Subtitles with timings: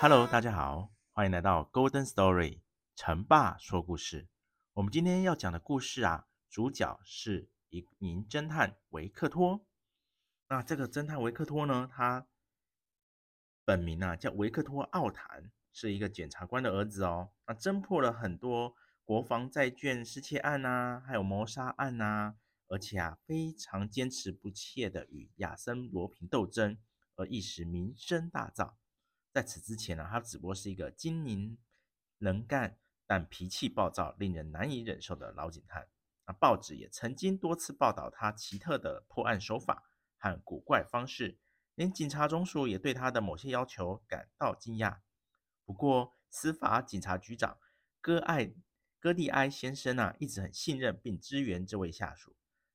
[0.00, 2.60] Hello，大家好，欢迎来到 Golden Story，
[2.96, 4.26] 成爸说故事。
[4.72, 9.60] 我们今天要讲的故事啊，主角是一名侦探维克托。
[10.48, 12.24] 那这个侦探维克托呢，他
[13.68, 17.32] 本名啊叫维克托奥坦，是一个检察官的儿子哦。
[17.46, 22.36] 那侦破了很多国防债券失窃案啊，还有谋杀案啊，
[22.68, 26.78] 而且啊非常坚持不懈的与亚森罗平斗争，
[27.16, 28.72] 而一时名声大噪。
[29.34, 31.58] 在此之前呢，他只不过是一个精明
[32.16, 35.86] 能干但脾气暴躁、令人难以忍受的老警探。
[36.26, 39.84] 那报纸也曾经多次报道他奇特的破案手法
[40.16, 41.38] 和古怪方式，
[41.78, 44.98] 连警察总署也对他的某些要求感到惊讶。
[45.64, 47.56] 不过，司法警察局长
[48.00, 48.52] 戈艾
[48.98, 52.34] 戈蒂埃先生啊，一直很信任并支援这位下属。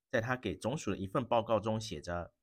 [0.09, 2.34] 在他给总署的一份报告中写着：“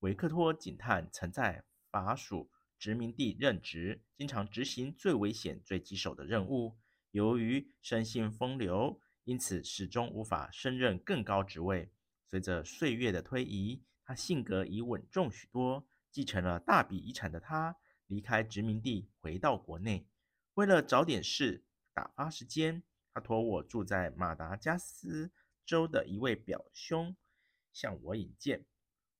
[0.00, 6.76] 维克托警探曾在法属。”殖民地任职，经常执行最危险、最棘手的任务。
[7.12, 11.92] 由于生性风流，因此始终无法胜任更高职位。
[12.26, 15.86] 随着岁月的推移，他性格已稳重许多。
[16.10, 20.06] 继承了大笔遗产的他，离开殖民地，回到国内。
[20.54, 22.82] 为了找点事打发时间，
[23.14, 25.30] 他托我住在马达加斯
[25.64, 27.16] 州的一位表兄
[27.72, 28.66] 向我引荐。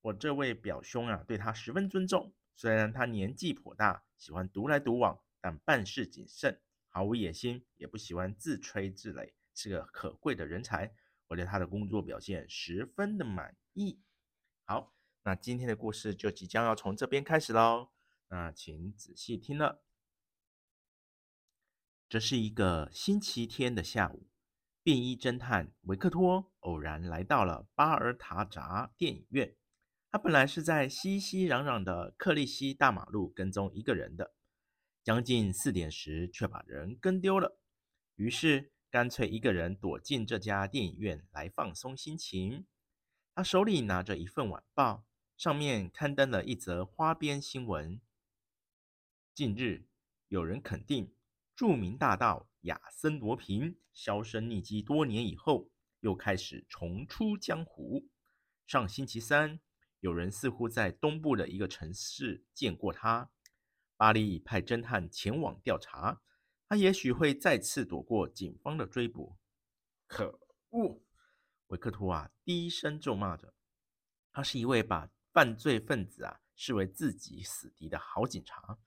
[0.01, 2.33] 我这位表兄啊，对他十分尊重。
[2.55, 6.59] 虽然他年纪颇大，喜欢独来独往，但办事谨慎，
[6.89, 10.93] 毫无野心，也不喜欢自吹自擂，是个可贵的人才。
[11.27, 14.01] 我对他的工作表现十分的满意。
[14.65, 14.93] 好，
[15.23, 17.89] 那今天的故事就即将要从这边开始喽。
[18.29, 19.83] 那请仔细听了。
[22.09, 24.27] 这是一个星期天的下午，
[24.81, 29.55] 便衣侦探维克托偶然来到了巴尔塔扎电影院。
[30.09, 34.33] 他本来是在熙熙攘攘的克利希大马路跟踪一个人的，
[35.03, 37.59] 将近四点时却把人跟丢了，
[38.15, 42.65] 于是干脆一个人躲进这家电影院来放松心情。
[43.33, 45.05] 他手里拿着一份晚报，
[45.41, 47.99] 上面刊登了一则花边新闻：
[49.33, 49.87] 近日
[50.27, 51.15] 有人肯定，
[51.55, 55.71] 著名大盗亚森罗平销声匿迹多年以后，
[56.01, 58.07] 又开始重出江湖。
[58.67, 59.59] 上星期三。
[60.01, 63.31] 有人似乎在东部的一个城市见过他。
[63.97, 66.21] 巴黎已派侦探前往调查，
[66.67, 69.39] 他也许会再次躲过警方的追捕。
[70.05, 71.01] 可恶！
[71.69, 73.55] 维克托啊，低声咒骂着。
[74.31, 78.77] 他是一位把犯罪分子啊视为自己死敌的好警察。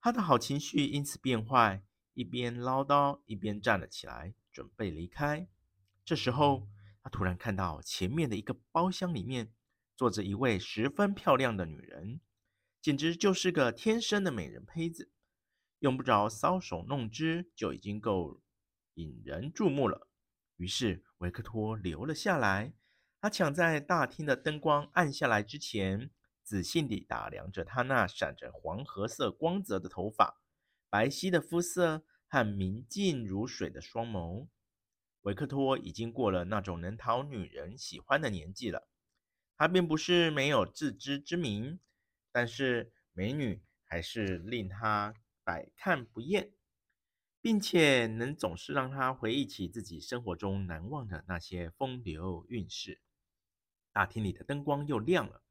[0.00, 1.82] 他的好情绪因此变坏，
[2.14, 5.48] 一边唠叨，一边站了起来，准备离开。
[6.04, 6.68] 这时候，
[7.02, 9.52] 他突然看到前面的一个包厢里面。
[9.94, 12.20] 坐着一位十分漂亮的女人，
[12.80, 15.12] 简直就是个天生的美人胚子，
[15.78, 18.40] 用不着搔首弄姿就已经够
[18.94, 20.08] 引人注目了。
[20.56, 22.72] 于是维克托留了下来，
[23.22, 26.10] 他抢在大厅的灯光暗下来之前，
[26.42, 30.40] 仔细地打量着她那闪着黄褐色光泽的头发、
[30.90, 34.48] 白皙的肤色和明净如水的双眸。
[35.20, 38.88] 维克托已经过了那种能讨女人喜欢的年纪了。
[39.56, 41.78] 他并不是没有自知之明，
[42.32, 46.50] 但是美女还是令他百看不厌，
[47.40, 53.00] 并且能总是让他回忆起自己生活中难忘的那些风流韵事。
[53.92, 55.42] 大厅里的灯光又亮了，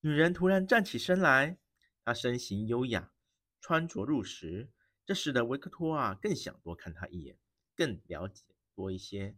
[0.00, 1.58] 女人突然站起身来，
[2.04, 3.12] 她身形优雅，
[3.60, 4.70] 穿着入时，
[5.04, 7.38] 这使得维克托啊更想多看她一眼，
[7.76, 8.44] 更了解
[8.74, 9.36] 多一些。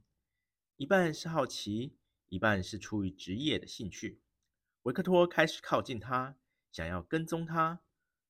[0.76, 1.98] 一半是好奇。
[2.30, 4.20] 一半是出于职业的兴趣，
[4.82, 6.36] 维克托开始靠近她，
[6.72, 7.80] 想要跟踪她。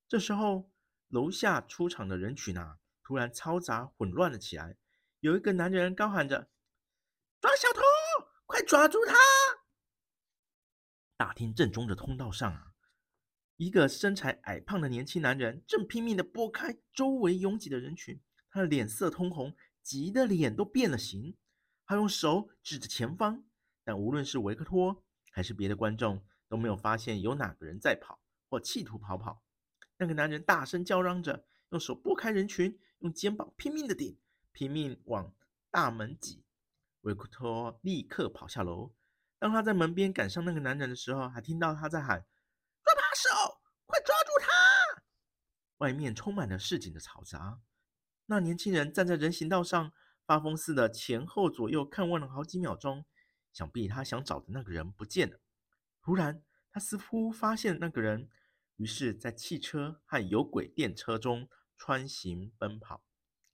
[0.06, 0.70] 这时候，
[1.08, 4.76] 楼下出场的人群啊，突然嘈杂混乱了起来。
[5.20, 6.50] 有一个男人高喊着
[7.40, 7.81] ：“抓小偷，
[8.44, 9.14] 快抓住他！”
[11.16, 12.72] 大厅正中的通道上啊，
[13.56, 18.20] 一个身材矮胖的年轻男人正拼命地拨开周围拥挤的人群，
[18.50, 21.37] 他的脸色通红，急得脸都变了形。
[21.87, 23.44] 他用手指着前方，
[23.84, 29.43] 但无论是维克托还是别的观众都没有发现有哪个人在跑或企图逃跑。
[29.96, 34.19] 那个男人大声叫嚷着，用手拨开人群，用肩膀拼命地顶，
[34.50, 35.32] 拼命往
[35.70, 36.43] 大门挤。
[37.02, 38.93] 维克托立刻跑下楼。
[39.44, 42.25] 当他在门边赶上那个男人的时候，还听到他在喊。
[43.14, 43.29] 手，
[43.85, 45.02] 快抓住他！
[45.76, 47.61] 外面充满了市井的嘈杂。
[48.25, 49.93] 那年轻人站在人行道上，
[50.25, 53.05] 发疯似的前后左右看望了好几秒钟。
[53.52, 55.38] 想必他想找的那个人不见了。
[56.00, 56.43] 突然，
[56.73, 58.31] 他似乎发现那个人，
[58.76, 63.05] 于是，在汽车和有轨电车中穿行奔跑。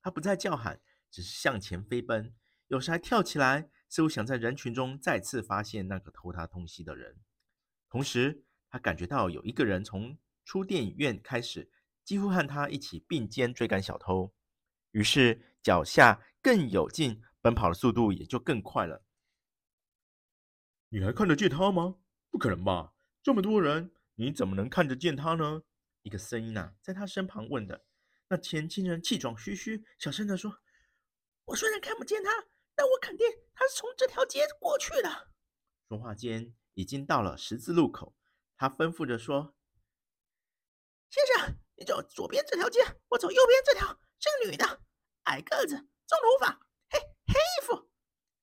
[0.01, 0.79] 他不再叫喊，
[1.11, 2.33] 只是向前飞奔，
[2.67, 7.19] 有时还跳起来，似乎想在人群中再次发现那个偷他东西的人。
[7.89, 11.69] 同时，他感觉到有一个人从出电影院开始，
[12.05, 14.33] 几乎和他一起并肩追赶小偷，
[14.91, 19.03] 于是脚下更有劲，奔跑的速度也就更快了。
[20.87, 21.97] 你还看得见他吗？
[22.29, 22.93] 不可能吧！
[23.21, 25.63] 这么多人，你怎么能看得见他呢？
[26.03, 27.83] 一个声音啊，在他身旁问的。
[28.29, 30.59] 那年轻人气喘吁吁，小声地说
[31.43, 32.31] ：“我虽然看不见他，
[32.81, 35.27] 但我肯定他是从这条街过去的。”
[35.87, 38.15] 说话间，已经到了十字路口。
[38.57, 39.55] 他吩咐着说
[41.11, 42.79] ：“先生，你走左边这条街，
[43.09, 43.99] 我走右边这条。
[44.19, 44.81] 是个女的，
[45.25, 46.97] 矮个子，棕头发，黑
[47.27, 47.91] 黑衣服。”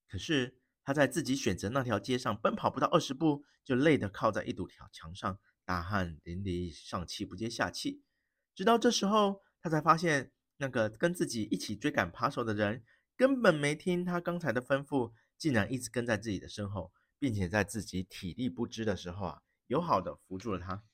[0.09, 8.05] 可是他在自己选择那条街上奔跑不到二十步，就累得靠在一堵条墙上，大汗淋漓，上气不接下气。
[8.55, 12.85] 直到这时候，他才发现那个跟自己一起追赶扒手的人
[13.19, 19.43] 根本没听他刚才的吩咐，竟然一直跟在自己的身后，并且在自己体力不支的时候啊。
[19.67, 20.85] 友好的扶住了他。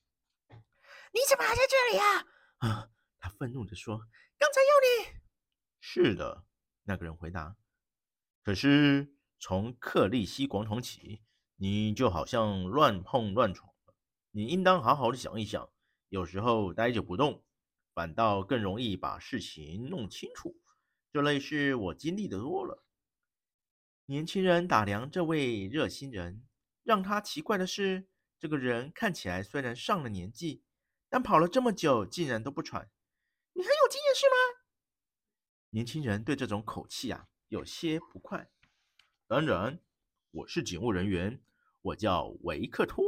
[0.49, 2.27] 你怎么还在这里呀？
[2.59, 2.91] 啊！
[3.19, 3.99] 他愤怒地说
[4.39, 5.21] ：“刚才要你。”
[5.81, 6.47] 是的，
[6.85, 7.57] 那个人回答。
[8.43, 11.23] 可是从克利希广场起，
[11.57, 13.71] 你就好像乱碰乱闯。
[14.31, 15.71] 你应当好好的想一想。
[16.09, 17.45] 有时候待着不动，
[17.93, 20.57] 反倒更容易把事情弄清楚。
[21.15, 22.85] 这类事我经历的多了。
[24.07, 26.45] 年轻人打量这位热心人，
[26.83, 28.09] 让他奇怪的是。
[28.41, 30.65] 这个人看起来虽然上了年纪，
[31.09, 32.91] 但跑了这么久，竟然都不喘。
[33.53, 34.35] 你很有经验是吗？
[35.71, 38.51] 年轻人对这种口气啊，有些不快。
[39.29, 39.81] 当然，
[40.33, 41.41] 我是警务人员，
[41.81, 43.05] 我叫维克托。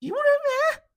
[0.00, 0.90] 警务人员？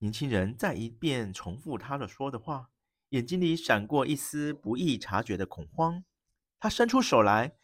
[0.00, 2.70] 年轻人再一遍重复他的说的话，
[3.10, 6.04] 眼睛里闪过一丝不易察觉的恐慌。
[6.60, 7.56] 他伸出手来：“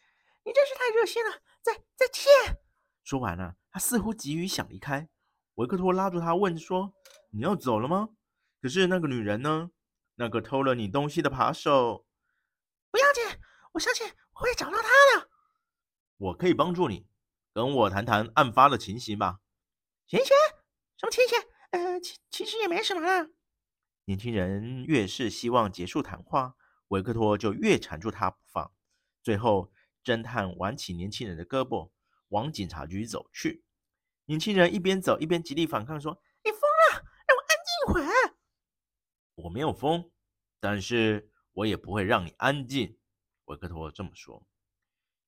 [0.45, 2.61] 你真是太热心了，再再见。”
[3.05, 3.57] 说完了。
[3.71, 5.09] 他似乎急于想离开，
[5.55, 6.95] 维克托拉住他问说
[7.35, 8.11] ：“你要走了吗？
[8.63, 9.73] 可是那个女人呢？
[10.15, 12.07] 那个偷了你东西的扒手？
[12.93, 13.25] 不要紧，
[13.73, 14.89] 我相信我会找到他
[15.19, 15.29] 的。
[16.19, 17.09] 我可以帮助你，
[17.53, 19.41] 跟我谈谈案发的情形吧。
[20.07, 20.29] 行行，
[20.97, 21.37] 什么情形？
[21.73, 23.29] 呃，其其实也没什么啦。
[24.07, 26.57] 年轻人越是希望结束谈话，
[26.89, 28.71] 维克托就越缠住他不放。
[29.23, 29.73] 最后，
[30.05, 31.91] 侦探挽起年轻人的胳膊，
[32.29, 33.65] 往警察局走去。
[34.27, 38.37] 年轻人一边走一边极力反抗，说：“你疯了，让我安静一会儿。
[39.37, 40.11] ”“我没有疯，
[40.61, 42.99] 但是我也不会让你安静。”
[43.47, 44.47] 维克托这么说。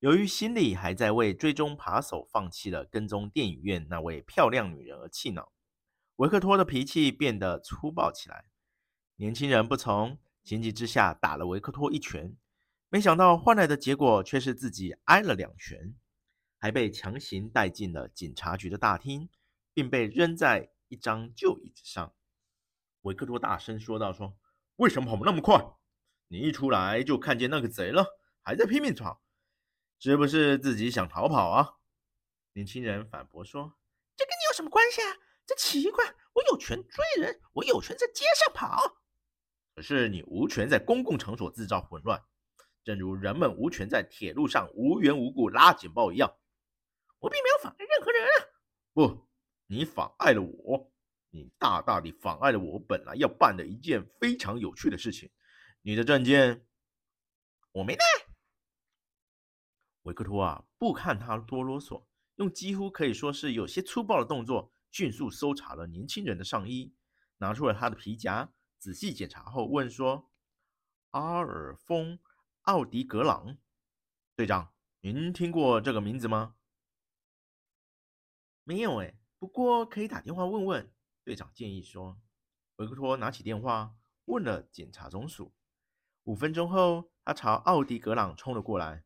[0.01, 5.51] 由于心里还在为追踪扒手放弃了跟踪电影院那位漂亮女人而气恼，
[6.17, 8.45] 维克托的脾气变得粗暴起来。
[9.19, 12.37] 年轻人不从，情急之下打了维克托一拳，
[12.91, 15.95] 没想到换来的结果却是自己挨了两拳。
[16.59, 19.29] 还被强行带进了警察局的大厅，
[19.75, 22.15] 并被扔在一张旧椅子上。
[23.03, 24.37] 维克托大声说道：“说，
[24.77, 25.65] 为什么跑那么快？
[26.29, 29.23] 你一出来就看见那个贼了，还在拼命跑，
[29.99, 31.75] 是不是自己想逃跑啊？”
[32.55, 33.79] 年轻人反驳说
[34.17, 35.17] ：“这跟你有什么关系啊？
[35.47, 38.97] 这奇怪，我有权追人，我有权在街上跑，
[39.77, 42.25] 可是你无权在公共场所制造混乱，
[42.83, 46.35] 正如人们无权在铁路上无缘无故拉警报一样。”
[47.21, 48.33] 我并没有妨碍任何人啊！
[48.95, 49.29] 不，
[49.67, 50.93] 你妨碍了我，
[51.31, 55.31] 你大大地妨碍了我本来要办的一件非常有趣的事情。
[55.83, 56.67] 你的证件
[57.73, 58.05] 我没带。
[60.03, 62.07] 维克托啊，不看他多啰嗦，
[62.37, 66.95] 用几乎可以说是有些粗暴的动作，迅速搜查了年轻人的上衣，
[67.39, 68.51] 拿出了他的皮夹，
[68.87, 70.31] 仔细检查后问说
[71.11, 72.19] ：“阿尔丰·
[72.61, 73.59] 奥迪格朗，
[74.37, 76.55] 队长，您听过这个名字吗？”
[78.63, 80.95] 没有哎，不过可以打电话问问。
[81.25, 82.21] 队长建议说。
[82.77, 85.53] 维克托拿起电话，问了检查总署。
[86.23, 89.05] 五分钟后，他朝奥迪·格朗冲了过来：“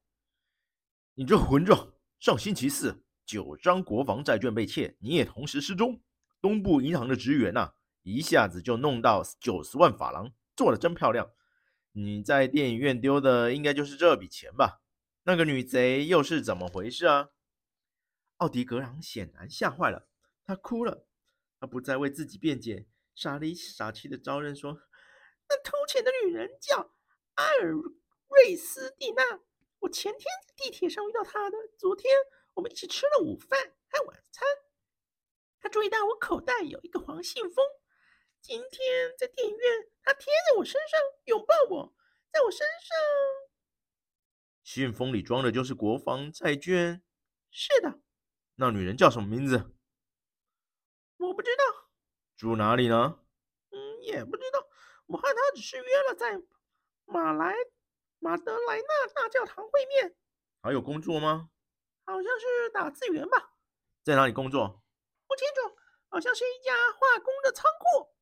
[1.16, 1.94] 你这混账！
[2.18, 6.02] 上星期四，九张国防债券被窃，你也同时失踪。
[6.42, 7.72] 东部银行的职员呐，
[8.02, 11.30] 一下子就弄到九十万法郎，做得真漂亮。
[11.92, 14.80] 你在电影院丢的，应该就是这笔钱吧？
[15.24, 17.30] 那个女贼又是怎么回事啊？”
[18.38, 20.08] 奥迪·格朗显然吓坏了，
[20.46, 21.04] 他哭了，
[21.60, 22.86] 他不再为自己辩解。
[23.14, 24.80] 傻里傻气的招认说
[25.50, 26.94] ：“那偷钱的女人叫
[27.34, 27.72] 阿尔
[28.28, 29.40] 瑞斯蒂娜，
[29.80, 31.58] 我前天在地铁上遇到她的。
[31.76, 32.10] 昨天
[32.54, 34.48] 我们一起吃了午饭和晚餐。
[35.60, 37.62] 她注意到我口袋有一个黄信封。
[38.42, 41.94] 今天在电影院，他贴在我身上，拥抱我，
[42.32, 42.96] 在我身上。
[44.64, 47.02] 信封里装的就是国防债券。
[47.50, 48.00] 是的，
[48.56, 49.72] 那女人叫什么名字？
[51.18, 51.90] 我不知道。”
[52.36, 53.20] 住哪里呢？
[53.70, 54.66] 嗯，也不知道。
[55.06, 56.40] 我和她只是约了在
[57.04, 57.54] 马来
[58.18, 60.16] 马德莱纳大教堂会面。
[60.62, 61.50] 还有工作吗？
[62.06, 63.54] 好像是打字员吧。
[64.02, 64.82] 在哪里工作？
[65.26, 65.76] 不清楚，
[66.08, 68.14] 好像是一家化工的仓库。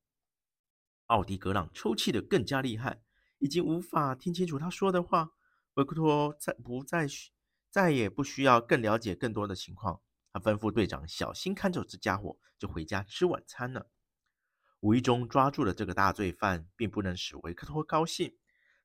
[1.09, 3.03] 奥迪格朗抽泣得更加厉害，
[3.38, 5.33] 已经无法听清楚他说的话。
[5.75, 7.31] 维克托再不再需
[7.71, 10.00] 再也不需要更了解更多的情况。
[10.33, 13.91] 他吩咐队长小心看着这家伙，就回家吃晚餐了。
[14.81, 18.37] 无意中抓住了这个大罪犯，并不能使维克托高兴。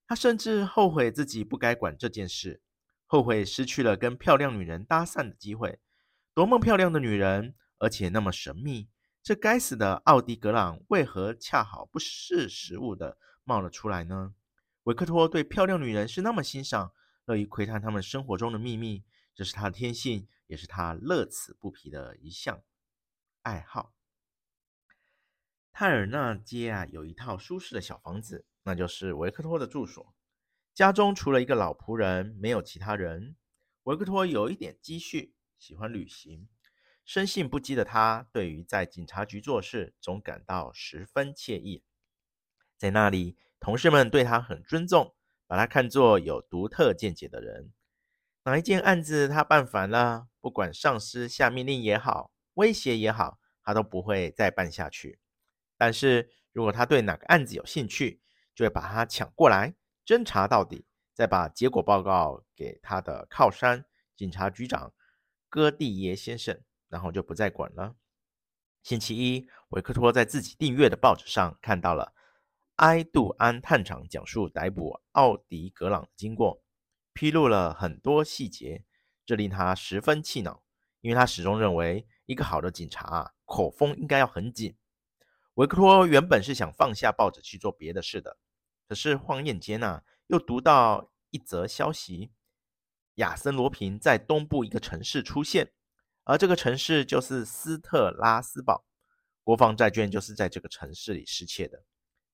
[0.06, 2.62] 他甚至后悔自己不该管这件事，
[3.06, 5.80] 后悔失去了跟漂亮女人搭讪的机会。
[6.34, 8.90] 多么漂亮的女人，而且那么神秘！
[9.24, 14.36] 这该死的奥迪格朗为何恰好不识时务地冒了出来呢？
[14.84, 16.92] 维克托对漂亮女人是那么欣赏，
[17.24, 22.64] 乐于窥探他们生活中的秘密，这是他的天性，也是他乐此不疲的一项
[23.44, 23.94] 爱好。
[25.72, 30.14] 泰尔纳街啊，有一套舒适的小房子，那就是维克托的住所。
[30.74, 33.38] 家中除了一个老仆人，没有其他人。
[33.84, 36.50] 维克托有一点积蓄，喜欢旅行，
[37.06, 41.84] 生性不羁的他，对于在警察局做事，总感到十分惬意。
[42.78, 45.14] 在那里，同事们对他很尊重，
[45.46, 47.72] 把他看作有独特见解的人。
[48.46, 55.20] 哪一件案子他办烦了，不管上司下命令也好，威胁也好，他都不会再办下去。
[55.78, 58.22] 但是如果他对哪个案子有兴趣，
[58.56, 64.94] 就会把他抢过来侦查到底，再把结果报告给他的靠山警察局长
[65.50, 66.62] 戈蒂耶先生，
[66.94, 67.96] 然后就不再管了。
[68.84, 72.14] 星期一，维克托在自己订阅的报纸上看到了
[72.76, 76.62] 埃杜安探长讲述逮捕奥迪格朗的经过，
[77.12, 78.86] 披露了很多细节，
[79.26, 80.62] 这令他十分气恼，
[81.02, 84.78] 因为他始终认为一个好的警察啊，口风应该要很紧。
[85.56, 88.38] 维克托原本是想放下报纸去做别的事的，
[88.88, 92.32] 可是晃眼间呐，又读到一则消息：
[93.16, 95.72] 亚森罗平在东部一个城市出现，
[96.24, 98.86] 而这个城市就是斯特拉斯堡，
[99.44, 101.84] 国防债券就是在这个城市里失窃的。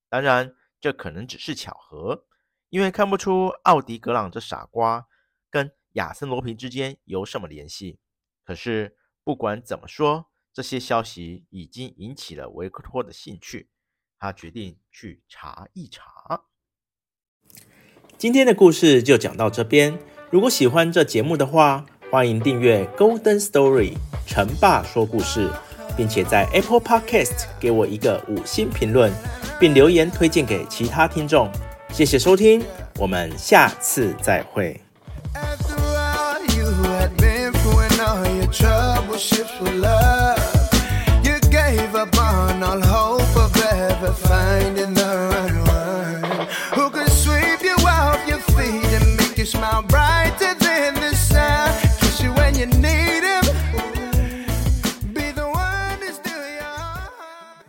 [0.09, 2.25] 当然，这可能只是巧合，
[2.69, 5.07] 因为看不出奥迪格朗这傻瓜
[5.49, 7.99] 跟亚森罗平之间有什么联系。
[8.43, 10.27] 可是不管怎么说。
[10.51, 13.69] 这些消息已经引起了维克托的兴趣，
[14.17, 16.43] 他决定去查一查。
[18.17, 19.97] 今天的故事就讲到这边。
[20.31, 23.93] 如果喜欢这节目的话，欢迎订阅《Golden Story》
[24.25, 25.47] 成爸说故事，
[25.95, 29.13] 并且在 Apple Podcast 给我一个五星评论，
[29.59, 31.51] 并留言推荐给其他听众。
[31.93, 32.65] 谢谢收听，
[32.97, 34.81] 我们下次再会。